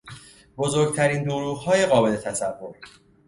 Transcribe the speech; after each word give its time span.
بزرگترین 0.57 1.23
دروغهای 1.23 1.85
قابل 1.85 2.15
تصور 2.15 2.75